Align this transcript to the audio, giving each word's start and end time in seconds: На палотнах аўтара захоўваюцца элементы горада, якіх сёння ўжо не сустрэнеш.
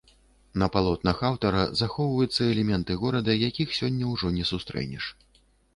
На 0.61 0.67
палотнах 0.75 1.19
аўтара 1.29 1.61
захоўваюцца 1.81 2.41
элементы 2.55 2.91
горада, 3.05 3.31
якіх 3.49 3.79
сёння 3.83 4.05
ўжо 4.17 4.37
не 4.41 4.45
сустрэнеш. 4.55 5.05